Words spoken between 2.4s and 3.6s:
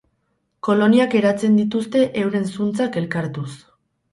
zuntzak elkartuz.